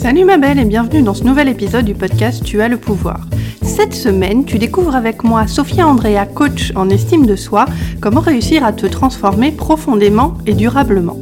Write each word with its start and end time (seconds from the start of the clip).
Salut 0.00 0.24
ma 0.24 0.38
belle 0.38 0.58
et 0.58 0.64
bienvenue 0.64 1.02
dans 1.02 1.12
ce 1.12 1.24
nouvel 1.24 1.46
épisode 1.46 1.84
du 1.84 1.92
podcast 1.92 2.42
Tu 2.42 2.62
as 2.62 2.68
le 2.68 2.78
pouvoir. 2.78 3.26
Cette 3.60 3.92
semaine, 3.92 4.46
tu 4.46 4.58
découvres 4.58 4.96
avec 4.96 5.24
moi 5.24 5.46
Sophia 5.46 5.86
Andrea, 5.86 6.24
coach 6.24 6.72
en 6.74 6.88
estime 6.88 7.26
de 7.26 7.36
soi, 7.36 7.66
comment 8.00 8.22
réussir 8.22 8.64
à 8.64 8.72
te 8.72 8.86
transformer 8.86 9.52
profondément 9.52 10.38
et 10.46 10.54
durablement. 10.54 11.18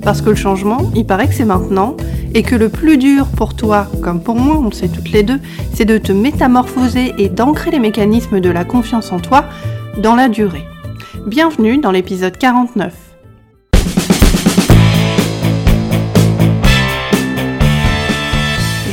Parce 0.00 0.22
que 0.22 0.30
le 0.30 0.34
changement, 0.34 0.90
il 0.96 1.04
paraît 1.04 1.28
que 1.28 1.34
c'est 1.34 1.44
maintenant, 1.44 1.94
et 2.32 2.42
que 2.42 2.56
le 2.56 2.70
plus 2.70 2.96
dur 2.96 3.26
pour 3.36 3.52
toi, 3.52 3.86
comme 4.00 4.22
pour 4.22 4.36
moi, 4.36 4.56
on 4.58 4.70
le 4.70 4.72
sait 4.72 4.88
toutes 4.88 5.12
les 5.12 5.24
deux, 5.24 5.38
c'est 5.74 5.84
de 5.84 5.98
te 5.98 6.12
métamorphoser 6.12 7.12
et 7.18 7.28
d'ancrer 7.28 7.70
les 7.70 7.80
mécanismes 7.80 8.40
de 8.40 8.48
la 8.48 8.64
confiance 8.64 9.12
en 9.12 9.20
toi 9.20 9.44
dans 9.98 10.14
la 10.14 10.30
durée. 10.30 10.64
Bienvenue 11.26 11.76
dans 11.76 11.90
l'épisode 11.90 12.38
49. 12.38 13.01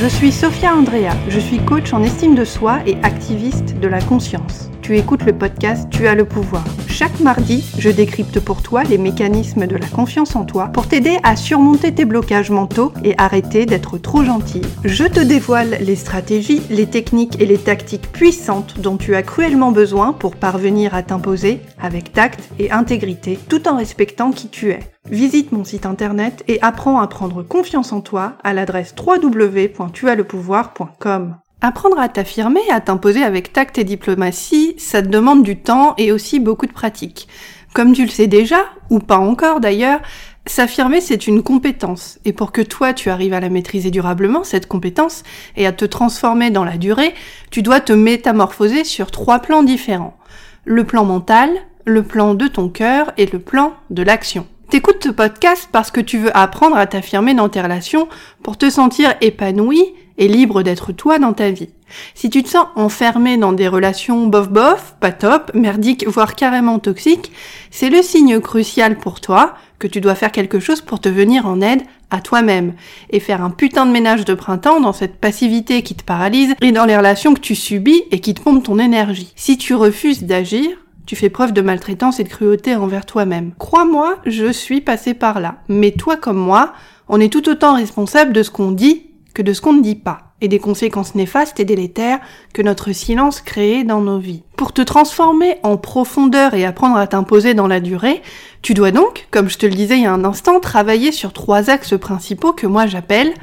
Je 0.01 0.07
suis 0.07 0.31
Sophia 0.31 0.73
Andrea, 0.73 1.11
je 1.27 1.41
suis 1.41 1.59
coach 1.59 1.91
en 1.91 2.03
estime 2.03 2.33
de 2.33 2.45
soi 2.45 2.79
et 2.85 2.95
activiste 3.03 3.77
de 3.81 3.87
la 3.89 3.99
conscience. 3.99 4.68
Tu 4.89 4.97
écoutes 4.97 5.23
le 5.23 5.37
podcast 5.37 5.87
Tu 5.91 6.07
as 6.07 6.15
le 6.15 6.25
pouvoir. 6.25 6.63
Chaque 6.87 7.19
mardi, 7.19 7.63
je 7.77 7.91
décrypte 7.91 8.39
pour 8.39 8.63
toi 8.63 8.83
les 8.83 8.97
mécanismes 8.97 9.67
de 9.67 9.75
la 9.75 9.85
confiance 9.85 10.35
en 10.35 10.45
toi 10.45 10.69
pour 10.73 10.87
t'aider 10.87 11.19
à 11.21 11.35
surmonter 11.35 11.93
tes 11.93 12.05
blocages 12.05 12.49
mentaux 12.49 12.91
et 13.03 13.13
arrêter 13.19 13.67
d'être 13.67 13.99
trop 13.99 14.23
gentil. 14.23 14.63
Je 14.83 15.03
te 15.03 15.19
dévoile 15.19 15.77
les 15.79 15.95
stratégies, 15.95 16.63
les 16.71 16.87
techniques 16.87 17.39
et 17.39 17.45
les 17.45 17.59
tactiques 17.59 18.11
puissantes 18.11 18.79
dont 18.79 18.97
tu 18.97 19.13
as 19.13 19.21
cruellement 19.21 19.71
besoin 19.71 20.11
pour 20.11 20.35
parvenir 20.35 20.95
à 20.95 21.03
t'imposer 21.03 21.61
avec 21.79 22.11
tact 22.11 22.49
et 22.57 22.71
intégrité 22.71 23.37
tout 23.47 23.67
en 23.67 23.77
respectant 23.77 24.31
qui 24.31 24.47
tu 24.47 24.71
es. 24.71 24.79
Visite 25.11 25.51
mon 25.51 25.65
site 25.65 25.85
internet 25.85 26.43
et 26.47 26.57
apprends 26.63 26.99
à 26.99 27.05
prendre 27.05 27.43
confiance 27.43 27.93
en 27.93 28.01
toi 28.01 28.37
à 28.43 28.55
l'adresse 28.55 28.95
www.tuaslepouvoir.com. 28.97 31.35
Apprendre 31.61 31.99
à 31.99 32.07
t'affirmer, 32.07 32.61
à 32.71 32.79
t'imposer 32.79 33.21
avec 33.21 33.51
tact 33.51 33.77
et 33.77 33.83
diplomatie, 33.83 34.75
ça 34.77 35.01
te 35.01 35.09
demande 35.09 35.43
du 35.43 35.57
temps 35.57 35.93
et 35.97 36.13
aussi 36.13 36.39
beaucoup 36.39 36.65
de 36.65 36.71
pratique. 36.71 37.27
Comme 37.73 37.91
tu 37.91 38.03
le 38.03 38.09
sais 38.09 38.27
déjà, 38.27 38.59
ou 38.89 38.99
pas 38.99 39.17
encore 39.17 39.59
d'ailleurs, 39.59 39.99
s'affirmer 40.45 41.01
c'est 41.01 41.27
une 41.27 41.43
compétence. 41.43 42.17
Et 42.23 42.31
pour 42.31 42.53
que 42.53 42.61
toi 42.61 42.93
tu 42.93 43.09
arrives 43.09 43.33
à 43.33 43.41
la 43.41 43.49
maîtriser 43.49 43.91
durablement, 43.91 44.45
cette 44.45 44.67
compétence, 44.69 45.23
et 45.57 45.67
à 45.67 45.73
te 45.73 45.83
transformer 45.83 46.49
dans 46.49 46.63
la 46.63 46.77
durée, 46.77 47.13
tu 47.51 47.61
dois 47.61 47.81
te 47.81 47.91
métamorphoser 47.91 48.85
sur 48.85 49.11
trois 49.11 49.39
plans 49.39 49.63
différents. 49.63 50.17
Le 50.63 50.85
plan 50.85 51.03
mental, 51.03 51.49
le 51.83 52.03
plan 52.03 52.35
de 52.35 52.47
ton 52.47 52.69
cœur 52.69 53.11
et 53.17 53.25
le 53.25 53.39
plan 53.39 53.73
de 53.89 54.01
l'action. 54.01 54.47
T'écoutes 54.69 55.03
ce 55.03 55.09
podcast 55.09 55.67
parce 55.73 55.91
que 55.91 55.99
tu 55.99 56.19
veux 56.19 56.35
apprendre 56.37 56.77
à 56.77 56.87
t'affirmer 56.87 57.33
dans 57.33 57.49
tes 57.49 57.59
relations 57.59 58.07
pour 58.43 58.57
te 58.57 58.69
sentir 58.69 59.13
épanoui 59.19 59.83
libre 60.27 60.63
d'être 60.63 60.91
toi 60.91 61.19
dans 61.19 61.33
ta 61.33 61.49
vie. 61.51 61.69
Si 62.13 62.29
tu 62.29 62.43
te 62.43 62.49
sens 62.49 62.67
enfermé 62.75 63.37
dans 63.37 63.53
des 63.53 63.67
relations 63.67 64.27
bof-bof, 64.27 64.95
pas 64.99 65.11
top, 65.11 65.51
merdiques, 65.53 66.07
voire 66.07 66.35
carrément 66.35 66.79
toxiques, 66.79 67.31
c'est 67.71 67.89
le 67.89 68.01
signe 68.01 68.39
crucial 68.39 68.97
pour 68.97 69.21
toi 69.21 69.55
que 69.79 69.87
tu 69.87 70.01
dois 70.01 70.15
faire 70.15 70.31
quelque 70.31 70.59
chose 70.59 70.81
pour 70.81 70.99
te 70.99 71.09
venir 71.09 71.47
en 71.47 71.61
aide 71.61 71.81
à 72.11 72.21
toi-même 72.21 72.73
et 73.09 73.19
faire 73.19 73.43
un 73.43 73.49
putain 73.49 73.85
de 73.85 73.91
ménage 73.91 74.25
de 74.25 74.33
printemps 74.33 74.81
dans 74.81 74.93
cette 74.93 75.15
passivité 75.15 75.83
qui 75.83 75.95
te 75.95 76.03
paralyse 76.03 76.53
et 76.61 76.71
dans 76.71 76.85
les 76.85 76.97
relations 76.97 77.33
que 77.33 77.39
tu 77.39 77.55
subis 77.55 78.03
et 78.11 78.19
qui 78.19 78.33
te 78.33 78.41
pompent 78.41 78.63
ton 78.63 78.79
énergie. 78.79 79.31
Si 79.35 79.57
tu 79.57 79.73
refuses 79.73 80.23
d'agir, 80.23 80.69
tu 81.05 81.15
fais 81.15 81.29
preuve 81.29 81.53
de 81.53 81.61
maltraitance 81.61 82.19
et 82.19 82.23
de 82.23 82.29
cruauté 82.29 82.75
envers 82.75 83.05
toi-même. 83.05 83.51
Crois-moi, 83.57 84.17
je 84.25 84.51
suis 84.51 84.81
passé 84.81 85.13
par 85.13 85.39
là. 85.39 85.55
Mais 85.67 85.91
toi 85.91 86.17
comme 86.17 86.37
moi, 86.37 86.73
on 87.07 87.19
est 87.19 87.31
tout 87.31 87.49
autant 87.49 87.75
responsable 87.75 88.33
de 88.33 88.43
ce 88.43 88.51
qu'on 88.51 88.71
dit 88.71 89.08
de 89.41 89.53
ce 89.53 89.61
qu'on 89.61 89.73
ne 89.73 89.81
dit 89.81 89.95
pas, 89.95 90.33
et 90.41 90.47
des 90.47 90.59
conséquences 90.59 91.15
néfastes 91.15 91.59
et 91.59 91.65
délétères 91.65 92.19
que 92.53 92.61
notre 92.61 92.91
silence 92.91 93.41
crée 93.41 93.83
dans 93.83 94.01
nos 94.01 94.19
vies. 94.19 94.43
Pour 94.57 94.73
te 94.73 94.81
transformer 94.81 95.57
en 95.63 95.77
profondeur 95.77 96.53
et 96.53 96.65
apprendre 96.65 96.97
à 96.97 97.07
t'imposer 97.07 97.53
dans 97.53 97.67
la 97.67 97.79
durée, 97.79 98.21
tu 98.61 98.73
dois 98.73 98.91
donc, 98.91 99.27
comme 99.31 99.49
je 99.49 99.57
te 99.57 99.65
le 99.65 99.73
disais 99.73 99.97
il 99.97 100.03
y 100.03 100.07
a 100.07 100.13
un 100.13 100.25
instant, 100.25 100.59
travailler 100.59 101.11
sur 101.11 101.33
trois 101.33 101.69
axes 101.69 101.97
principaux 101.97 102.53
que 102.53 102.67
moi 102.67 102.87
j'appelle 102.87 103.33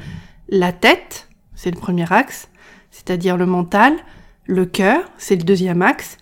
la 0.49 0.71
tête, 0.71 1.27
c'est 1.55 1.71
le 1.71 1.79
premier 1.79 2.11
axe, 2.11 2.49
c'est-à-dire 2.91 3.37
le 3.37 3.45
mental, 3.45 3.93
le 4.45 4.65
cœur, 4.65 5.01
c'est 5.17 5.35
le 5.35 5.43
deuxième 5.43 5.81
axe, 5.81 6.17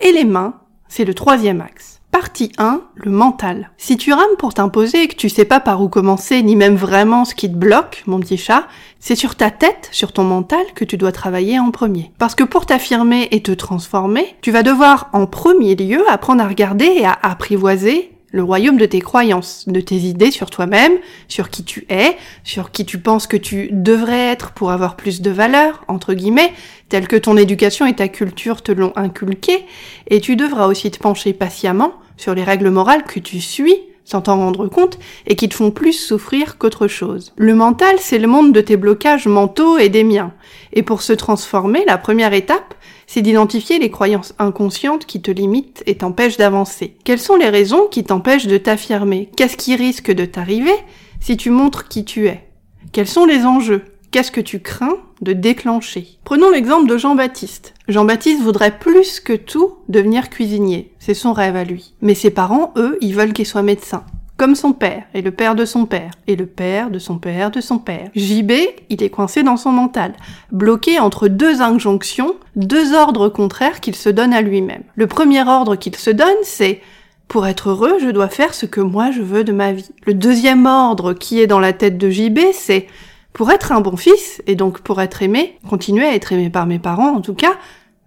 et 0.00 0.12
les 0.12 0.24
mains, 0.24 0.54
c'est 0.88 1.04
le 1.04 1.14
troisième 1.14 1.60
axe. 1.60 1.99
Partie 2.10 2.50
1, 2.58 2.82
le 2.96 3.10
mental. 3.12 3.70
Si 3.78 3.96
tu 3.96 4.12
rames 4.12 4.36
pour 4.36 4.52
t'imposer 4.52 5.04
et 5.04 5.08
que 5.08 5.14
tu 5.14 5.28
sais 5.28 5.44
pas 5.44 5.60
par 5.60 5.80
où 5.80 5.88
commencer, 5.88 6.42
ni 6.42 6.56
même 6.56 6.74
vraiment 6.74 7.24
ce 7.24 7.36
qui 7.36 7.48
te 7.48 7.56
bloque, 7.56 8.02
mon 8.06 8.18
petit 8.18 8.36
chat, 8.36 8.66
c'est 8.98 9.14
sur 9.14 9.36
ta 9.36 9.52
tête, 9.52 9.88
sur 9.92 10.12
ton 10.12 10.24
mental 10.24 10.64
que 10.74 10.84
tu 10.84 10.96
dois 10.96 11.12
travailler 11.12 11.60
en 11.60 11.70
premier. 11.70 12.10
Parce 12.18 12.34
que 12.34 12.42
pour 12.42 12.66
t'affirmer 12.66 13.28
et 13.30 13.42
te 13.42 13.52
transformer, 13.52 14.34
tu 14.40 14.50
vas 14.50 14.64
devoir 14.64 15.08
en 15.12 15.26
premier 15.26 15.76
lieu 15.76 16.02
apprendre 16.10 16.42
à 16.42 16.48
regarder 16.48 16.86
et 16.86 17.04
à 17.04 17.16
apprivoiser 17.22 18.10
le 18.32 18.42
royaume 18.42 18.76
de 18.76 18.86
tes 18.86 19.00
croyances, 19.00 19.64
de 19.68 19.80
tes 19.80 19.96
idées 19.96 20.30
sur 20.30 20.50
toi-même, 20.50 20.92
sur 21.28 21.50
qui 21.50 21.64
tu 21.64 21.86
es, 21.88 22.16
sur 22.44 22.70
qui 22.70 22.84
tu 22.84 22.98
penses 22.98 23.26
que 23.26 23.36
tu 23.36 23.68
devrais 23.72 24.28
être 24.28 24.52
pour 24.52 24.70
avoir 24.70 24.96
plus 24.96 25.20
de 25.20 25.30
valeur, 25.30 25.84
entre 25.88 26.14
guillemets, 26.14 26.52
tel 26.88 27.08
que 27.08 27.16
ton 27.16 27.36
éducation 27.36 27.86
et 27.86 27.94
ta 27.94 28.08
culture 28.08 28.62
te 28.62 28.72
l'ont 28.72 28.92
inculqué, 28.96 29.64
et 30.08 30.20
tu 30.20 30.36
devras 30.36 30.66
aussi 30.66 30.90
te 30.90 30.98
pencher 30.98 31.32
patiemment 31.32 31.94
sur 32.20 32.34
les 32.34 32.44
règles 32.44 32.70
morales 32.70 33.04
que 33.04 33.18
tu 33.18 33.40
suis 33.40 33.74
sans 34.04 34.22
t'en 34.22 34.36
rendre 34.36 34.66
compte 34.66 34.98
et 35.26 35.36
qui 35.36 35.48
te 35.48 35.54
font 35.54 35.70
plus 35.70 35.92
souffrir 35.92 36.58
qu'autre 36.58 36.88
chose. 36.88 37.32
Le 37.36 37.54
mental, 37.54 37.96
c'est 38.00 38.18
le 38.18 38.26
monde 38.26 38.52
de 38.52 38.60
tes 38.60 38.76
blocages 38.76 39.28
mentaux 39.28 39.78
et 39.78 39.88
des 39.88 40.02
miens. 40.02 40.32
Et 40.72 40.82
pour 40.82 41.00
se 41.02 41.12
transformer, 41.12 41.84
la 41.86 41.96
première 41.96 42.32
étape, 42.32 42.74
c'est 43.06 43.22
d'identifier 43.22 43.78
les 43.78 43.90
croyances 43.90 44.34
inconscientes 44.38 45.06
qui 45.06 45.22
te 45.22 45.30
limitent 45.30 45.84
et 45.86 45.96
t'empêchent 45.96 46.38
d'avancer. 46.38 46.96
Quelles 47.04 47.20
sont 47.20 47.36
les 47.36 47.48
raisons 47.48 47.86
qui 47.86 48.02
t'empêchent 48.02 48.48
de 48.48 48.58
t'affirmer? 48.58 49.30
Qu'est-ce 49.36 49.56
qui 49.56 49.76
risque 49.76 50.10
de 50.10 50.24
t'arriver 50.24 50.74
si 51.20 51.36
tu 51.36 51.50
montres 51.50 51.86
qui 51.86 52.04
tu 52.04 52.26
es? 52.26 52.48
Quels 52.92 53.08
sont 53.08 53.26
les 53.26 53.44
enjeux? 53.44 53.84
Qu'est-ce 54.10 54.32
que 54.32 54.40
tu 54.40 54.60
crains 54.60 54.98
de 55.20 55.32
déclencher 55.32 56.18
Prenons 56.24 56.50
l'exemple 56.50 56.88
de 56.88 56.96
Jean-Baptiste. 56.96 57.74
Jean-Baptiste 57.88 58.42
voudrait 58.42 58.78
plus 58.78 59.20
que 59.20 59.32
tout 59.32 59.74
devenir 59.88 60.30
cuisinier. 60.30 60.92
C'est 60.98 61.14
son 61.14 61.32
rêve 61.32 61.56
à 61.56 61.64
lui. 61.64 61.94
Mais 62.00 62.14
ses 62.14 62.30
parents, 62.30 62.72
eux, 62.76 62.98
ils 63.00 63.14
veulent 63.14 63.32
qu'il 63.32 63.46
soit 63.46 63.62
médecin 63.62 64.04
comme 64.40 64.54
son 64.54 64.72
père, 64.72 65.02
et 65.12 65.20
le 65.20 65.32
père 65.32 65.54
de 65.54 65.66
son 65.66 65.84
père, 65.84 66.12
et 66.26 66.34
le 66.34 66.46
père 66.46 66.88
de 66.88 66.98
son 66.98 67.18
père 67.18 67.50
de 67.50 67.60
son 67.60 67.78
père. 67.78 68.08
JB, 68.16 68.52
il 68.88 69.02
est 69.02 69.10
coincé 69.10 69.42
dans 69.42 69.58
son 69.58 69.70
mental, 69.70 70.14
bloqué 70.50 70.98
entre 70.98 71.28
deux 71.28 71.60
injonctions, 71.60 72.36
deux 72.56 72.94
ordres 72.94 73.28
contraires 73.28 73.80
qu'il 73.80 73.94
se 73.94 74.08
donne 74.08 74.32
à 74.32 74.40
lui-même. 74.40 74.82
Le 74.94 75.06
premier 75.06 75.46
ordre 75.46 75.76
qu'il 75.76 75.94
se 75.94 76.08
donne, 76.08 76.38
c'est 76.42 76.80
pour 77.28 77.46
être 77.46 77.68
heureux, 77.68 77.98
je 78.00 78.08
dois 78.08 78.28
faire 78.30 78.54
ce 78.54 78.64
que 78.64 78.80
moi 78.80 79.10
je 79.10 79.20
veux 79.20 79.44
de 79.44 79.52
ma 79.52 79.72
vie. 79.72 79.90
Le 80.06 80.14
deuxième 80.14 80.64
ordre 80.64 81.12
qui 81.12 81.38
est 81.38 81.46
dans 81.46 81.60
la 81.60 81.74
tête 81.74 81.98
de 81.98 82.08
JB, 82.08 82.38
c'est 82.54 82.86
pour 83.32 83.50
être 83.50 83.72
un 83.72 83.80
bon 83.80 83.96
fils, 83.96 84.42
et 84.46 84.54
donc 84.54 84.80
pour 84.80 85.00
être 85.00 85.22
aimé, 85.22 85.58
continuer 85.68 86.04
à 86.04 86.14
être 86.14 86.32
aimé 86.32 86.50
par 86.50 86.66
mes 86.66 86.78
parents 86.78 87.14
en 87.14 87.20
tout 87.20 87.34
cas, 87.34 87.56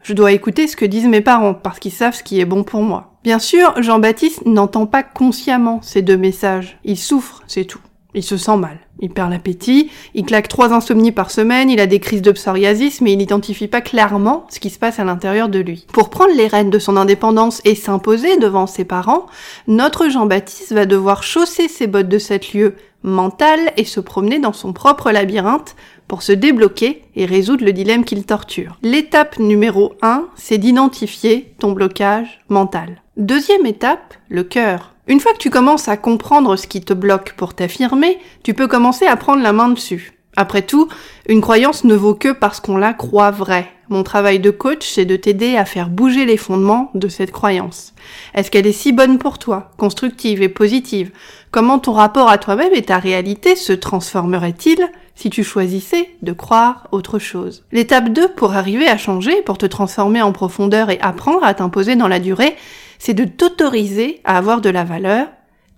je 0.03 0.13
dois 0.13 0.34
écouter 0.34 0.67
ce 0.67 0.75
que 0.75 0.85
disent 0.85 1.07
mes 1.07 1.22
parents, 1.22 1.53
parce 1.53 1.79
qu'ils 1.79 1.91
savent 1.91 2.16
ce 2.16 2.23
qui 2.23 2.39
est 2.39 2.45
bon 2.45 2.63
pour 2.63 2.81
moi. 2.81 3.13
Bien 3.23 3.39
sûr, 3.39 3.81
Jean-Baptiste 3.81 4.45
n'entend 4.45 4.85
pas 4.85 5.01
consciemment 5.01 5.79
ces 5.81 6.01
deux 6.01 6.17
messages. 6.17 6.78
Il 6.84 6.97
souffre, 6.97 7.41
c'est 7.47 7.63
tout. 7.63 7.79
Il 8.13 8.22
se 8.22 8.35
sent 8.38 8.57
mal. 8.57 8.78
Il 9.00 9.09
perd 9.09 9.31
l'appétit, 9.31 9.89
il 10.13 10.23
claque 10.23 10.47
trois 10.47 10.72
insomnies 10.72 11.11
par 11.11 11.31
semaine, 11.31 11.69
il 11.69 11.79
a 11.79 11.88
des 11.88 12.00
crises 12.00 12.22
de 12.22 12.31
psoriasis, 12.31 13.01
mais 13.01 13.13
il 13.13 13.17
n'identifie 13.17 13.67
pas 13.67 13.81
clairement 13.81 14.45
ce 14.50 14.59
qui 14.59 14.69
se 14.69 14.78
passe 14.78 15.00
à 15.00 15.03
l'intérieur 15.03 15.50
de 15.50 15.59
lui. 15.59 15.88
Pour 15.91 16.09
prendre 16.09 16.35
les 16.35 16.47
rênes 16.47 16.69
de 16.69 16.79
son 16.79 16.95
indépendance 16.95 17.61
et 17.66 17.73
s'imposer 17.73 18.38
devant 18.38 18.67
ses 18.67 18.85
parents, 18.85 19.25
notre 19.67 20.09
Jean-Baptiste 20.09 20.73
va 20.73 20.85
devoir 20.85 21.23
chausser 21.23 21.67
ses 21.67 21.88
bottes 21.88 22.09
de 22.09 22.19
sept 22.19 22.53
lieux 22.53 22.75
mental 23.03 23.59
et 23.78 23.86
se 23.86 24.00
promener 24.00 24.40
dans 24.40 24.53
son 24.53 24.74
propre 24.74 25.12
labyrinthe 25.12 25.75
pour 26.08 26.23
se 26.23 26.32
débloquer 26.32 27.03
et 27.16 27.26
résoudre 27.26 27.66
le 27.66 27.73
dilemme 27.73 28.05
qu'il 28.05 28.26
torture. 28.26 28.78
L'étape 28.82 29.40
numéro 29.40 29.94
1, 30.02 30.26
c'est 30.35 30.58
d'identifier 30.58 31.53
ton 31.59 31.72
blocage 31.72 32.41
mental. 32.50 33.02
Deuxième 33.17 33.66
étape, 33.66 34.16
le 34.29 34.44
cœur. 34.44 34.94
Une 35.08 35.20
fois 35.20 35.34
que 35.34 35.38
tu 35.38 35.50
commences 35.50 35.90
à 35.90 35.97
comprendre 35.97 36.55
ce 36.55 36.66
qui 36.66 36.82
te 36.82 36.94
bloque 36.94 37.34
pour 37.34 37.53
t'affirmer, 37.53 38.20
tu 38.41 38.53
peux 38.53 38.67
commencer 38.67 39.05
à 39.05 39.17
prendre 39.17 39.44
la 39.44 39.53
main 39.53 39.70
dessus. 39.70 40.13
Après 40.35 40.64
tout, 40.64 40.90
une 41.28 41.41
croyance 41.41 41.84
ne 41.84 41.96
vaut 41.96 42.16
que 42.16 42.32
parce 42.32 42.59
qu'on 42.59 42.78
la 42.78 42.94
croit 42.94 43.32
vraie. 43.32 43.70
Mon 43.90 44.03
travail 44.03 44.40
de 44.40 44.50
coach, 44.50 44.88
c'est 44.88 45.06
de 45.06 45.16
t'aider 45.16 45.56
à 45.56 45.66
faire 45.66 45.90
bouger 45.90 46.26
les 46.26 46.38
fondements 46.38 46.90
de 46.96 47.08
cette 47.08 47.32
croyance. 47.32 47.94
Est-ce 48.34 48.50
qu'elle 48.50 48.66
est 48.66 48.72
si 48.72 48.91
bonne 48.91 49.20
pour 49.20 49.38
toi, 49.38 49.72
constructive 49.78 50.41
et 50.41 50.50
positive? 50.50 51.12
Comment 51.52 51.78
ton 51.78 51.94
rapport 51.94 52.30
à 52.30 52.40
toi-même 52.40 52.74
et 52.74 52.82
ta 52.82 52.97
réalité 52.97 53.56
se 53.56 53.74
transformerait-il 53.74 54.80
si 55.14 55.30
tu 55.30 55.44
choisissais 55.44 56.09
de 56.24 56.32
croire 56.32 56.88
autre 56.91 57.20
chose? 57.20 57.66
L'étape 57.72 58.09
2 58.09 58.29
pour 58.29 58.53
arriver 58.53 58.88
à 58.88 58.97
changer, 58.97 59.44
pour 59.44 59.59
te 59.59 59.68
transformer 59.68 60.24
en 60.24 60.32
profondeur 60.32 60.90
et 60.90 61.00
apprendre 61.02 61.44
à 61.44 61.53
t'imposer 61.53 61.96
dans 61.96 62.08
la 62.08 62.20
durée, 62.20 62.56
c'est 62.97 63.14
de 63.14 63.26
t'autoriser 63.26 64.22
à 64.24 64.38
avoir 64.38 64.62
de 64.62 64.70
la 64.70 64.86
valeur 64.86 65.28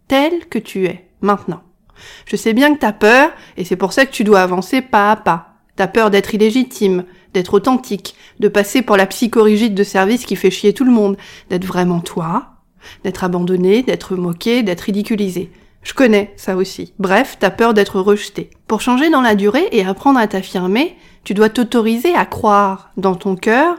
telle 0.07 0.45
que 0.49 0.59
tu 0.59 0.85
es, 0.85 1.09
maintenant. 1.19 1.64
Je 2.25 2.35
sais 2.35 2.53
bien 2.53 2.73
que 2.73 2.79
t'as 2.79 2.93
peur, 2.93 3.31
et 3.57 3.65
c'est 3.65 3.75
pour 3.75 3.93
ça 3.93 4.05
que 4.05 4.11
tu 4.11 4.23
dois 4.23 4.41
avancer 4.41 4.81
pas 4.81 5.11
à 5.11 5.15
pas. 5.15 5.55
T'as 5.75 5.87
peur 5.87 6.09
d'être 6.09 6.33
illégitime, 6.33 7.03
d'être 7.33 7.53
authentique, 7.53 8.15
de 8.39 8.47
passer 8.47 8.81
pour 8.81 8.97
la 8.97 9.05
psychorigide 9.05 9.75
de 9.75 9.83
service 9.83 10.25
qui 10.25 10.35
fait 10.35 10.51
chier 10.51 10.73
tout 10.73 10.85
le 10.85 10.91
monde, 10.91 11.17
d'être 11.49 11.65
vraiment 11.65 11.99
toi, 11.99 12.55
d'être 13.03 13.23
abandonné, 13.23 13.83
d'être 13.83 14.15
moqué, 14.15 14.63
d'être 14.63 14.81
ridiculisé. 14.81 15.51
Je 15.83 15.93
connais 15.93 16.33
ça 16.35 16.55
aussi. 16.55 16.93
Bref, 16.97 17.37
t'as 17.39 17.51
peur 17.51 17.73
d'être 17.73 17.99
rejeté. 17.99 18.49
Pour 18.67 18.81
changer 18.81 19.09
dans 19.09 19.21
la 19.21 19.35
durée 19.35 19.67
et 19.71 19.85
apprendre 19.85 20.19
à 20.19 20.27
t'affirmer, 20.27 20.97
tu 21.23 21.33
dois 21.33 21.49
t'autoriser 21.49 22.15
à 22.15 22.25
croire 22.25 22.91
dans 22.97 23.15
ton 23.15 23.35
cœur 23.35 23.77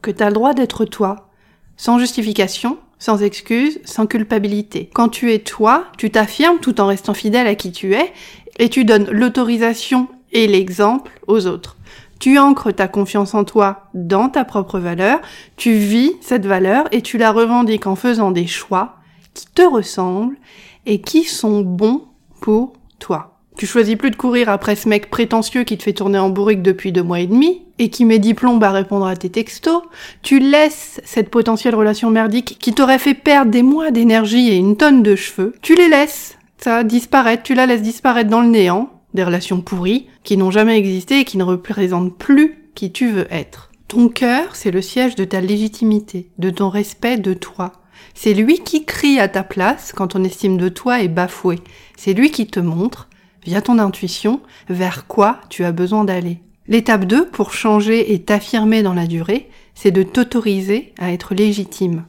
que 0.00 0.10
t'as 0.10 0.28
le 0.28 0.34
droit 0.34 0.54
d'être 0.54 0.84
toi, 0.84 1.30
sans 1.76 1.98
justification, 1.98 2.78
sans 3.02 3.24
excuse, 3.24 3.80
sans 3.84 4.06
culpabilité. 4.06 4.88
Quand 4.94 5.08
tu 5.08 5.32
es 5.32 5.40
toi, 5.40 5.86
tu 5.98 6.12
t'affirmes 6.12 6.60
tout 6.60 6.80
en 6.80 6.86
restant 6.86 7.14
fidèle 7.14 7.48
à 7.48 7.56
qui 7.56 7.72
tu 7.72 7.94
es, 7.94 8.12
et 8.60 8.68
tu 8.68 8.84
donnes 8.84 9.10
l'autorisation 9.10 10.06
et 10.30 10.46
l'exemple 10.46 11.10
aux 11.26 11.48
autres. 11.48 11.76
Tu 12.20 12.38
ancres 12.38 12.72
ta 12.72 12.86
confiance 12.86 13.34
en 13.34 13.42
toi 13.42 13.88
dans 13.92 14.28
ta 14.28 14.44
propre 14.44 14.78
valeur, 14.78 15.18
tu 15.56 15.72
vis 15.72 16.12
cette 16.20 16.46
valeur 16.46 16.86
et 16.92 17.02
tu 17.02 17.18
la 17.18 17.32
revendiques 17.32 17.88
en 17.88 17.96
faisant 17.96 18.30
des 18.30 18.46
choix 18.46 18.98
qui 19.34 19.46
te 19.52 19.62
ressemblent 19.62 20.36
et 20.86 21.00
qui 21.00 21.24
sont 21.24 21.62
bons 21.62 22.04
pour 22.40 22.74
toi. 23.00 23.40
Tu 23.58 23.66
choisis 23.66 23.96
plus 23.96 24.12
de 24.12 24.16
courir 24.16 24.48
après 24.48 24.76
ce 24.76 24.88
mec 24.88 25.10
prétentieux 25.10 25.64
qui 25.64 25.76
te 25.76 25.82
fait 25.82 25.92
tourner 25.92 26.20
en 26.20 26.30
bourrique 26.30 26.62
depuis 26.62 26.92
deux 26.92 27.02
mois 27.02 27.18
et 27.18 27.26
demi 27.26 27.61
et 27.78 27.90
qui 27.90 28.04
met 28.04 28.18
diplôme 28.18 28.62
à 28.62 28.70
répondre 28.70 29.06
à 29.06 29.16
tes 29.16 29.30
textos. 29.30 29.82
Tu 30.22 30.38
laisses 30.38 31.00
cette 31.04 31.30
potentielle 31.30 31.74
relation 31.74 32.10
merdique 32.10 32.56
qui 32.60 32.72
t'aurait 32.72 32.98
fait 32.98 33.14
perdre 33.14 33.50
des 33.50 33.62
mois 33.62 33.90
d'énergie 33.90 34.48
et 34.48 34.56
une 34.56 34.76
tonne 34.76 35.02
de 35.02 35.16
cheveux. 35.16 35.54
Tu 35.62 35.74
les 35.74 35.88
laisses, 35.88 36.38
ça, 36.58 36.84
disparaître. 36.84 37.42
Tu 37.42 37.54
la 37.54 37.66
laisses 37.66 37.82
disparaître 37.82 38.30
dans 38.30 38.42
le 38.42 38.48
néant. 38.48 38.90
Des 39.14 39.24
relations 39.24 39.60
pourries 39.60 40.06
qui 40.22 40.36
n'ont 40.36 40.50
jamais 40.50 40.78
existé 40.78 41.20
et 41.20 41.24
qui 41.24 41.36
ne 41.36 41.44
représentent 41.44 42.16
plus 42.16 42.58
qui 42.74 42.92
tu 42.92 43.10
veux 43.10 43.26
être. 43.30 43.70
Ton 43.88 44.08
cœur, 44.08 44.56
c'est 44.56 44.70
le 44.70 44.80
siège 44.80 45.16
de 45.16 45.24
ta 45.24 45.42
légitimité, 45.42 46.30
de 46.38 46.48
ton 46.48 46.70
respect 46.70 47.18
de 47.18 47.34
toi. 47.34 47.72
C'est 48.14 48.32
lui 48.32 48.60
qui 48.60 48.84
crie 48.84 49.18
à 49.18 49.28
ta 49.28 49.42
place 49.42 49.92
quand 49.94 50.08
ton 50.08 50.24
estime 50.24 50.56
de 50.56 50.68
toi 50.68 51.02
est 51.02 51.08
bafouée. 51.08 51.58
C'est 51.96 52.14
lui 52.14 52.30
qui 52.30 52.46
te 52.46 52.60
montre 52.60 53.08
via 53.44 53.60
ton 53.60 53.78
intuition, 53.78 54.40
vers 54.68 55.06
quoi 55.06 55.40
tu 55.50 55.64
as 55.64 55.72
besoin 55.72 56.04
d'aller. 56.04 56.40
L'étape 56.68 57.06
2 57.06 57.26
pour 57.26 57.52
changer 57.52 58.14
et 58.14 58.22
t'affirmer 58.22 58.82
dans 58.82 58.94
la 58.94 59.06
durée, 59.06 59.50
c'est 59.74 59.90
de 59.90 60.04
t'autoriser 60.04 60.94
à 60.98 61.12
être 61.12 61.34
légitime. 61.34 62.04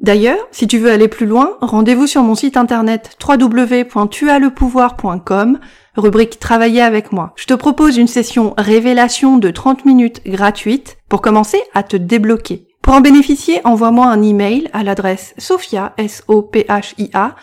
D'ailleurs, 0.00 0.46
si 0.52 0.68
tu 0.68 0.78
veux 0.78 0.92
aller 0.92 1.08
plus 1.08 1.26
loin, 1.26 1.56
rendez-vous 1.60 2.06
sur 2.06 2.22
mon 2.22 2.36
site 2.36 2.56
internet 2.56 3.18
www.tuaslepouvoir.com, 3.26 5.58
rubrique 5.96 6.38
Travailler 6.38 6.82
avec 6.82 7.10
moi. 7.10 7.32
Je 7.34 7.46
te 7.46 7.54
propose 7.54 7.96
une 7.96 8.06
session 8.06 8.54
révélation 8.56 9.38
de 9.38 9.50
30 9.50 9.84
minutes 9.84 10.22
gratuite 10.24 10.98
pour 11.08 11.20
commencer 11.20 11.60
à 11.74 11.82
te 11.82 11.96
débloquer. 11.96 12.68
Pour 12.86 12.94
en 12.94 13.00
bénéficier, 13.00 13.60
envoie-moi 13.64 14.06
un 14.06 14.22
email 14.22 14.70
à 14.72 14.84
l'adresse 14.84 15.34
sophia, 15.38 15.92
s 15.96 16.22
o 16.28 16.42
p 16.42 16.64
h 16.68 16.94
i 16.98 17.10
a 17.12 17.34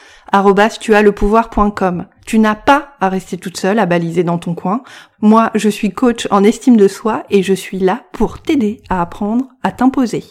Tu 2.25 2.39
n'as 2.39 2.55
pas 2.55 2.95
à 3.01 3.09
rester 3.09 3.37
toute 3.37 3.57
seule 3.57 3.79
à 3.79 3.85
baliser 3.85 4.23
dans 4.23 4.37
ton 4.37 4.55
coin. 4.55 4.83
Moi, 5.19 5.51
je 5.53 5.67
suis 5.67 5.91
coach 5.91 6.29
en 6.31 6.45
estime 6.45 6.77
de 6.77 6.87
soi 6.87 7.25
et 7.29 7.43
je 7.43 7.53
suis 7.53 7.79
là 7.79 8.03
pour 8.13 8.41
t'aider 8.41 8.81
à 8.87 9.01
apprendre 9.01 9.49
à 9.63 9.73
t'imposer. 9.73 10.23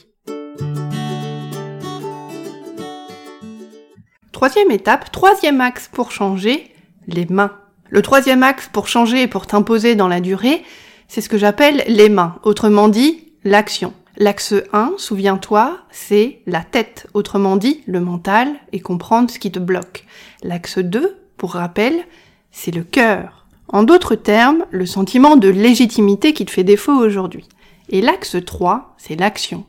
Troisième 4.32 4.70
étape, 4.70 5.12
troisième 5.12 5.61
axe 5.61 5.91
pour 5.93 6.11
changer, 6.11 6.73
les 7.06 7.26
mains. 7.26 7.53
Le 7.91 8.00
troisième 8.00 8.43
axe 8.43 8.70
pour 8.73 8.88
changer 8.88 9.20
et 9.20 9.29
pour 9.29 9.47
t'imposer 9.47 9.94
dans 9.94 10.09
la 10.09 10.20
durée, 10.20 10.62
c'est 11.06 11.20
ce 11.20 11.29
que 11.29 11.37
j'appelle 11.37 11.85
les 11.87 12.09
mains, 12.09 12.37
autrement 12.44 12.88
dit, 12.88 13.35
l'action. 13.44 13.93
L'axe 14.19 14.55
1, 14.75 14.94
souviens-toi, 14.99 15.79
c'est 15.91 16.41
la 16.47 16.61
tête, 16.61 17.06
autrement 17.14 17.56
dit 17.56 17.82
le 17.87 18.00
mental 18.00 18.49
et 18.73 18.81
comprendre 18.81 19.31
ce 19.31 19.38
qui 19.38 19.50
te 19.50 19.59
bloque. 19.59 20.05
L'axe 20.43 20.79
2, 20.79 21.17
pour 21.38 21.53
rappel, 21.53 22.05
c'est 22.50 22.75
le 22.75 22.85
cœur. 22.85 23.47
En 23.69 23.85
d'autres 23.85 24.14
termes, 24.14 24.67
le 24.70 24.85
sentiment 24.85 25.37
de 25.37 25.49
légitimité 25.49 26.35
qui 26.35 26.44
te 26.44 26.50
fait 26.50 26.62
défaut 26.62 26.93
aujourd'hui. 26.93 27.49
Et 27.88 28.03
l'axe 28.03 28.37
3, 28.44 28.94
c'est 28.99 29.17
l'action. 29.17 29.64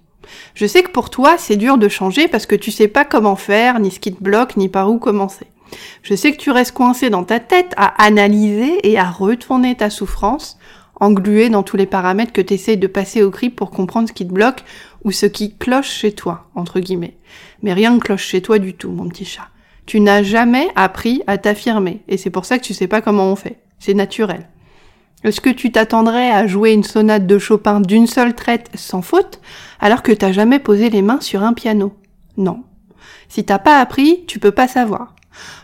Je 0.55 0.65
sais 0.65 0.83
que 0.83 0.91
pour 0.91 1.09
toi, 1.09 1.37
c'est 1.37 1.55
dur 1.55 1.77
de 1.77 1.87
changer 1.87 2.27
parce 2.27 2.45
que 2.45 2.55
tu 2.55 2.69
sais 2.69 2.89
pas 2.89 3.05
comment 3.05 3.37
faire, 3.37 3.79
ni 3.79 3.91
ce 3.91 3.99
qui 4.01 4.13
te 4.13 4.21
bloque, 4.21 4.57
ni 4.57 4.67
par 4.67 4.91
où 4.91 4.99
commencer. 4.99 5.47
Je 6.01 6.15
sais 6.15 6.33
que 6.33 6.37
tu 6.37 6.51
restes 6.51 6.73
coincé 6.73 7.09
dans 7.09 7.23
ta 7.23 7.39
tête 7.39 7.73
à 7.77 8.03
analyser 8.03 8.91
et 8.91 8.99
à 8.99 9.09
retourner 9.09 9.75
ta 9.75 9.89
souffrance 9.89 10.57
englué 10.99 11.49
dans 11.49 11.63
tous 11.63 11.77
les 11.77 11.85
paramètres 11.85 12.33
que 12.33 12.41
tu 12.41 12.53
essayes 12.53 12.77
de 12.77 12.87
passer 12.87 13.23
au 13.23 13.31
cri 13.31 13.49
pour 13.49 13.71
comprendre 13.71 14.07
ce 14.07 14.13
qui 14.13 14.27
te 14.27 14.33
bloque 14.33 14.63
ou 15.03 15.11
ce 15.11 15.25
qui 15.25 15.55
cloche 15.55 15.89
chez 15.89 16.13
toi, 16.13 16.49
entre 16.55 16.79
guillemets. 16.79 17.17
Mais 17.61 17.73
rien 17.73 17.93
ne 17.93 17.99
cloche 17.99 18.25
chez 18.25 18.41
toi 18.41 18.59
du 18.59 18.73
tout, 18.73 18.91
mon 18.91 19.09
petit 19.09 19.25
chat. 19.25 19.47
Tu 19.85 19.99
n'as 19.99 20.23
jamais 20.23 20.69
appris 20.75 21.23
à 21.27 21.37
t'affirmer, 21.37 22.01
et 22.07 22.17
c'est 22.17 22.29
pour 22.29 22.45
ça 22.45 22.57
que 22.57 22.63
tu 22.63 22.73
sais 22.73 22.87
pas 22.87 23.01
comment 23.01 23.31
on 23.31 23.35
fait. 23.35 23.57
C'est 23.79 23.93
naturel. 23.93 24.47
Est-ce 25.23 25.41
que 25.41 25.49
tu 25.49 25.71
t'attendrais 25.71 26.31
à 26.31 26.47
jouer 26.47 26.73
une 26.73 26.83
sonate 26.83 27.25
de 27.25 27.37
Chopin 27.37 27.79
d'une 27.79 28.07
seule 28.07 28.35
traite 28.35 28.69
sans 28.75 29.01
faute, 29.01 29.39
alors 29.79 30.03
que 30.03 30.11
t'as 30.11 30.31
jamais 30.31 30.59
posé 30.59 30.89
les 30.89 31.01
mains 31.01 31.21
sur 31.21 31.43
un 31.43 31.53
piano? 31.53 31.93
Non. 32.37 32.63
Si 33.29 33.43
t'as 33.43 33.59
pas 33.59 33.79
appris, 33.79 34.25
tu 34.27 34.39
peux 34.39 34.51
pas 34.51 34.67
savoir. 34.67 35.15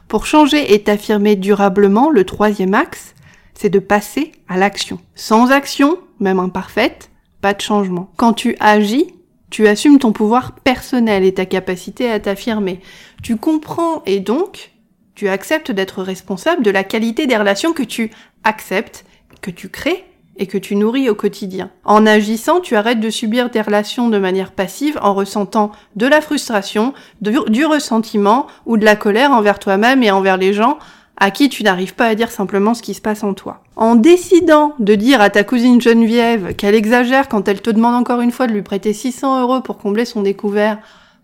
Pour 0.07 0.25
changer 0.25 0.73
et 0.73 0.81
t'affirmer 0.81 1.35
durablement, 1.35 2.09
le 2.09 2.23
troisième 2.23 2.73
axe, 2.73 3.13
c'est 3.59 3.69
de 3.69 3.79
passer 3.79 4.31
à 4.47 4.55
l'action. 4.55 4.99
Sans 5.15 5.51
action, 5.51 5.97
même 6.21 6.39
imparfaite, 6.39 7.11
pas 7.41 7.53
de 7.53 7.59
changement. 7.59 8.09
Quand 8.15 8.31
tu 8.31 8.55
agis, 8.61 9.13
tu 9.49 9.67
assumes 9.67 9.99
ton 9.99 10.13
pouvoir 10.13 10.53
personnel 10.53 11.25
et 11.25 11.33
ta 11.33 11.45
capacité 11.45 12.09
à 12.09 12.21
t'affirmer. 12.21 12.79
Tu 13.21 13.35
comprends 13.35 14.01
et 14.05 14.21
donc, 14.21 14.71
tu 15.13 15.27
acceptes 15.27 15.71
d'être 15.71 16.03
responsable 16.03 16.63
de 16.63 16.71
la 16.71 16.85
qualité 16.85 17.27
des 17.27 17.35
relations 17.35 17.73
que 17.73 17.83
tu 17.83 18.11
acceptes, 18.45 19.03
que 19.41 19.51
tu 19.51 19.67
crées 19.67 20.05
et 20.37 20.47
que 20.47 20.57
tu 20.57 20.77
nourris 20.77 21.09
au 21.09 21.15
quotidien. 21.15 21.69
En 21.83 22.05
agissant, 22.05 22.61
tu 22.61 22.77
arrêtes 22.77 23.01
de 23.01 23.09
subir 23.09 23.49
des 23.49 23.59
relations 23.59 24.07
de 24.07 24.19
manière 24.19 24.53
passive 24.53 24.97
en 25.01 25.13
ressentant 25.13 25.73
de 25.97 26.07
la 26.07 26.21
frustration, 26.21 26.93
du 27.19 27.65
ressentiment 27.65 28.47
ou 28.65 28.77
de 28.77 28.85
la 28.85 28.95
colère 28.95 29.31
envers 29.31 29.59
toi-même 29.59 30.01
et 30.01 30.11
envers 30.11 30.37
les 30.37 30.53
gens 30.53 30.79
à 31.19 31.31
qui 31.31 31.49
tu 31.49 31.63
n'arrives 31.63 31.95
pas 31.95 32.07
à 32.07 32.15
dire 32.15 32.31
simplement 32.31 32.73
ce 32.73 32.81
qui 32.81 32.93
se 32.93 33.01
passe 33.01 33.23
en 33.23 33.33
toi. 33.33 33.61
En 33.75 33.95
décidant 33.95 34.73
de 34.79 34.95
dire 34.95 35.21
à 35.21 35.29
ta 35.29 35.43
cousine 35.43 35.81
Geneviève 35.81 36.55
qu'elle 36.55 36.75
exagère 36.75 37.27
quand 37.27 37.47
elle 37.47 37.61
te 37.61 37.69
demande 37.69 37.95
encore 37.95 38.21
une 38.21 38.31
fois 38.31 38.47
de 38.47 38.53
lui 38.53 38.61
prêter 38.61 38.93
600 38.93 39.41
euros 39.41 39.61
pour 39.61 39.77
combler 39.77 40.05
son 40.05 40.21
découvert 40.21 40.79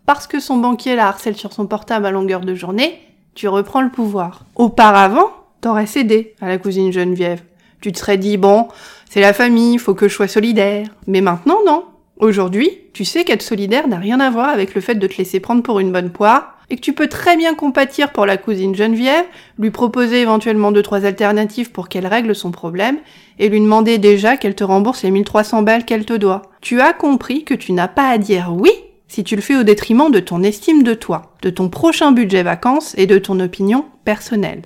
parce 0.05 0.27
que 0.27 0.39
son 0.39 0.57
banquier 0.57 0.95
la 0.95 1.07
harcèle 1.07 1.35
sur 1.35 1.53
son 1.53 1.65
portable 1.65 2.05
à 2.05 2.11
longueur 2.11 2.41
de 2.41 2.53
journée, 2.53 2.99
tu 3.33 3.47
reprends 3.47 3.81
le 3.81 3.89
pouvoir. 3.89 4.45
Auparavant, 4.55 5.31
t'aurais 5.61 5.87
cédé 5.87 6.35
à 6.41 6.47
la 6.47 6.57
cousine 6.57 6.91
Geneviève. 6.91 7.41
Tu 7.81 7.91
te 7.91 7.99
serais 7.99 8.17
dit, 8.17 8.37
bon, 8.37 8.67
c'est 9.09 9.21
la 9.21 9.33
famille, 9.33 9.77
faut 9.77 9.95
que 9.95 10.07
je 10.07 10.13
sois 10.13 10.27
solidaire. 10.27 10.87
Mais 11.07 11.21
maintenant, 11.21 11.59
non. 11.65 11.85
Aujourd'hui, 12.17 12.69
tu 12.93 13.03
sais 13.03 13.23
qu'être 13.23 13.41
solidaire 13.41 13.87
n'a 13.87 13.97
rien 13.97 14.19
à 14.19 14.29
voir 14.29 14.49
avec 14.49 14.73
le 14.73 14.81
fait 14.81 14.95
de 14.95 15.07
te 15.07 15.17
laisser 15.17 15.39
prendre 15.39 15.63
pour 15.63 15.79
une 15.79 15.91
bonne 15.91 16.11
poire 16.11 16.54
et 16.69 16.75
que 16.75 16.81
tu 16.81 16.93
peux 16.93 17.07
très 17.07 17.37
bien 17.37 17.55
compatir 17.55 18.11
pour 18.11 18.25
la 18.25 18.37
cousine 18.37 18.75
Geneviève, 18.75 19.25
lui 19.59 19.71
proposer 19.71 20.21
éventuellement 20.21 20.71
deux 20.71 20.81
trois 20.81 21.05
alternatives 21.05 21.71
pour 21.71 21.89
qu'elle 21.89 22.07
règle 22.07 22.35
son 22.35 22.51
problème 22.51 22.97
et 23.39 23.49
lui 23.49 23.59
demander 23.59 23.97
déjà 23.97 24.37
qu'elle 24.37 24.55
te 24.55 24.63
rembourse 24.63 25.03
les 25.03 25.11
1300 25.11 25.61
balles 25.63 25.85
qu'elle 25.85 26.05
te 26.05 26.13
doit. 26.13 26.43
Tu 26.61 26.81
as 26.81 26.93
compris 26.93 27.43
que 27.43 27.53
tu 27.53 27.73
n'as 27.73 27.87
pas 27.87 28.09
à 28.09 28.17
dire 28.17 28.51
oui 28.53 28.71
si 29.07 29.23
tu 29.23 29.35
le 29.35 29.41
fais 29.41 29.55
au 29.55 29.63
détriment 29.63 30.11
de 30.11 30.19
ton 30.19 30.43
estime 30.43 30.83
de 30.83 30.93
toi, 30.93 31.33
de 31.41 31.49
ton 31.49 31.69
prochain 31.69 32.11
budget 32.11 32.43
vacances 32.43 32.95
et 32.97 33.05
de 33.05 33.17
ton 33.17 33.39
opinion 33.39 33.85
personnelle. 34.03 34.63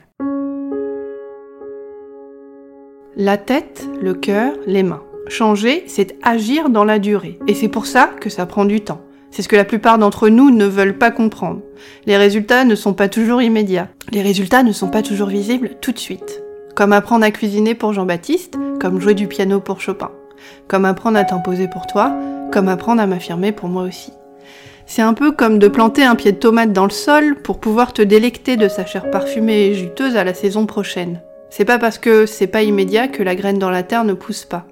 La 3.16 3.38
tête, 3.38 3.88
le 4.02 4.14
cœur, 4.14 4.54
les 4.66 4.84
mains. 4.84 5.04
Changer, 5.28 5.84
c'est 5.88 6.16
agir 6.24 6.70
dans 6.70 6.86
la 6.86 7.00
durée. 7.00 7.38
Et 7.48 7.54
c'est 7.54 7.68
pour 7.68 7.86
ça 7.86 8.12
que 8.20 8.30
ça 8.30 8.46
prend 8.46 8.66
du 8.66 8.82
temps. 8.82 9.02
C'est 9.32 9.42
ce 9.42 9.48
que 9.48 9.56
la 9.56 9.66
plupart 9.66 9.98
d'entre 9.98 10.30
nous 10.30 10.52
ne 10.52 10.66
veulent 10.66 10.98
pas 10.98 11.12
comprendre. 11.12 11.62
Les 12.06 12.18
résultats 12.18 12.66
ne 12.66 12.76
sont 12.76 12.94
pas 12.94 13.10
toujours 13.10 13.42
immédiats. 13.42 13.90
Les 14.12 14.22
résultats 14.22 14.64
ne 14.64 14.72
sont 14.72 14.90
pas 14.90 15.02
toujours 15.02 15.28
visibles 15.28 15.72
tout 15.82 15.92
de 15.92 16.00
suite. 16.00 16.42
Comme 16.76 16.94
apprendre 16.94 17.26
à 17.26 17.32
cuisiner 17.32 17.76
pour 17.76 17.94
Jean-Baptiste, 17.94 18.58
comme 18.80 19.00
jouer 19.00 19.14
du 19.14 19.28
piano 19.28 19.60
pour 19.60 19.82
Chopin. 19.82 20.12
Comme 20.68 20.86
apprendre 20.86 21.18
à 21.18 21.24
t'imposer 21.24 21.68
pour 21.68 21.86
toi, 21.88 22.16
comme 22.52 22.70
apprendre 22.70 23.02
à 23.02 23.08
m'affirmer 23.08 23.52
pour 23.52 23.70
moi 23.70 23.84
aussi. 23.84 24.14
C'est 24.86 25.04
un 25.04 25.14
peu 25.14 25.32
comme 25.32 25.60
de 25.60 25.68
planter 25.68 26.04
un 26.04 26.16
pied 26.16 26.32
de 26.32 26.38
tomate 26.38 26.74
dans 26.74 26.86
le 26.86 26.90
sol 26.90 27.36
pour 27.44 27.60
pouvoir 27.60 27.94
te 27.94 28.02
délecter 28.02 28.58
de 28.58 28.68
sa 28.68 28.86
chair 28.86 29.12
parfumée 29.12 29.68
et 29.68 29.76
juteuse 29.76 30.16
à 30.16 30.24
la 30.24 30.34
saison 30.34 30.66
prochaine. 30.66 31.22
C'est 31.52 31.66
pas 31.66 31.78
parce 31.78 32.00
que 32.00 32.26
c'est 32.26 32.48
pas 32.48 32.64
immédiat 32.64 33.08
que 33.08 33.22
la 33.22 33.36
graine 33.36 33.60
dans 33.60 33.70
la 33.70 33.84
terre 33.84 34.04
ne 34.04 34.14
pousse 34.14 34.46
pas. 34.46 34.66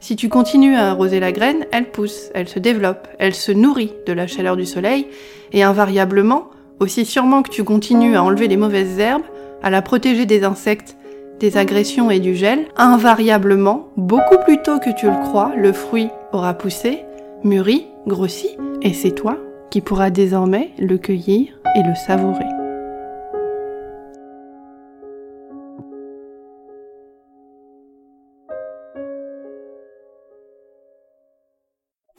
Si 0.00 0.16
tu 0.16 0.28
continues 0.28 0.76
à 0.76 0.90
arroser 0.90 1.20
la 1.20 1.32
graine, 1.32 1.66
elle 1.72 1.90
pousse, 1.90 2.30
elle 2.34 2.48
se 2.48 2.58
développe, 2.58 3.08
elle 3.18 3.34
se 3.34 3.52
nourrit 3.52 3.92
de 4.06 4.12
la 4.12 4.26
chaleur 4.26 4.56
du 4.56 4.66
soleil, 4.66 5.06
et 5.52 5.62
invariablement, 5.62 6.48
aussi 6.80 7.04
sûrement 7.04 7.42
que 7.42 7.50
tu 7.50 7.64
continues 7.64 8.16
à 8.16 8.22
enlever 8.22 8.48
les 8.48 8.56
mauvaises 8.56 8.98
herbes, 8.98 9.22
à 9.62 9.70
la 9.70 9.82
protéger 9.82 10.26
des 10.26 10.44
insectes, 10.44 10.96
des 11.40 11.56
agressions 11.56 12.10
et 12.10 12.20
du 12.20 12.34
gel, 12.34 12.66
invariablement, 12.76 13.88
beaucoup 13.96 14.38
plus 14.44 14.62
tôt 14.62 14.78
que 14.78 14.94
tu 14.94 15.06
le 15.06 15.22
crois, 15.22 15.52
le 15.56 15.72
fruit 15.72 16.08
aura 16.32 16.54
poussé, 16.54 17.00
mûri, 17.44 17.86
grossi, 18.06 18.56
et 18.82 18.92
c'est 18.92 19.10
toi 19.10 19.36
qui 19.70 19.80
pourras 19.80 20.10
désormais 20.10 20.70
le 20.78 20.96
cueillir 20.96 21.48
et 21.74 21.82
le 21.82 21.94
savourer. 21.94 22.55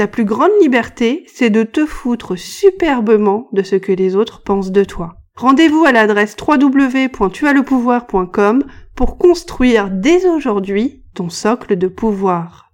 Ta 0.00 0.06
plus 0.06 0.24
grande 0.24 0.52
liberté, 0.62 1.26
c'est 1.26 1.50
de 1.50 1.62
te 1.62 1.84
foutre 1.84 2.34
superbement 2.34 3.50
de 3.52 3.62
ce 3.62 3.76
que 3.76 3.92
les 3.92 4.16
autres 4.16 4.42
pensent 4.42 4.70
de 4.70 4.82
toi. 4.82 5.16
Rendez-vous 5.36 5.84
à 5.84 5.92
l'adresse 5.92 6.34
www.tuaslepouvoir.com 6.40 8.64
pour 8.96 9.18
construire 9.18 9.90
dès 9.90 10.26
aujourd'hui 10.26 11.04
ton 11.14 11.28
socle 11.28 11.76
de 11.76 11.86
pouvoir. 11.86 12.69